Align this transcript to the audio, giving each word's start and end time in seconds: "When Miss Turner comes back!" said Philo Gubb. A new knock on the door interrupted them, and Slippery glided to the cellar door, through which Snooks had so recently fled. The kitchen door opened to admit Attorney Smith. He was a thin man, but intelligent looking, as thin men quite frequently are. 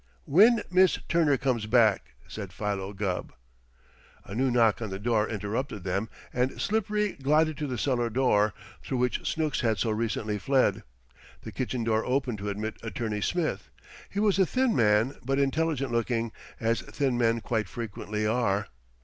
"When 0.25 0.63
Miss 0.71 0.97
Turner 1.07 1.37
comes 1.37 1.67
back!" 1.67 2.15
said 2.27 2.51
Philo 2.51 2.91
Gubb. 2.91 3.33
A 4.25 4.33
new 4.33 4.49
knock 4.49 4.81
on 4.81 4.89
the 4.89 4.97
door 4.97 5.29
interrupted 5.29 5.83
them, 5.83 6.09
and 6.33 6.59
Slippery 6.59 7.11
glided 7.21 7.55
to 7.57 7.67
the 7.67 7.77
cellar 7.77 8.09
door, 8.09 8.51
through 8.83 8.97
which 8.97 9.29
Snooks 9.31 9.61
had 9.61 9.77
so 9.77 9.91
recently 9.91 10.39
fled. 10.39 10.81
The 11.43 11.51
kitchen 11.51 11.83
door 11.83 12.03
opened 12.03 12.39
to 12.39 12.49
admit 12.49 12.77
Attorney 12.81 13.21
Smith. 13.21 13.69
He 14.09 14.19
was 14.19 14.39
a 14.39 14.45
thin 14.47 14.75
man, 14.75 15.17
but 15.23 15.37
intelligent 15.37 15.91
looking, 15.91 16.31
as 16.59 16.81
thin 16.81 17.15
men 17.15 17.39
quite 17.39 17.69
frequently 17.69 18.25
are. 18.25 18.69